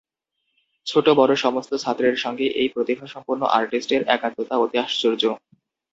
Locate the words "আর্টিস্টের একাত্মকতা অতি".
3.57-4.77